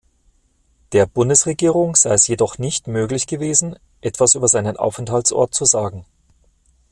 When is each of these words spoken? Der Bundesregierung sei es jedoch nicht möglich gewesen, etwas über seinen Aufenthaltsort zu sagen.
Der 0.93 1.05
Bundesregierung 1.05 1.95
sei 1.95 2.15
es 2.15 2.25
jedoch 2.25 2.57
nicht 2.57 2.87
möglich 2.87 3.27
gewesen, 3.27 3.77
etwas 4.01 4.33
über 4.33 4.47
seinen 4.47 4.75
Aufenthaltsort 4.75 5.53
zu 5.53 5.63
sagen. 5.65 6.07